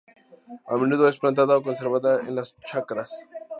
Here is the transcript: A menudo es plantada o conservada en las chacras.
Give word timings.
A 0.71 0.77
menudo 0.81 1.05
es 1.11 1.19
plantada 1.23 1.59
o 1.59 1.61
conservada 1.67 2.11
en 2.27 2.33
las 2.35 2.55
chacras. 2.69 3.11